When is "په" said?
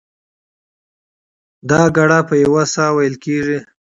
2.29-2.35